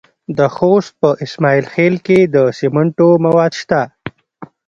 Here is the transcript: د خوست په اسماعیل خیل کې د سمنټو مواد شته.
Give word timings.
د 0.37 0.39
خوست 0.55 0.91
په 1.01 1.09
اسماعیل 1.25 1.65
خیل 1.73 1.95
کې 2.05 2.19
د 2.33 2.35
سمنټو 2.59 3.09
مواد 3.25 3.51
شته. 3.61 3.81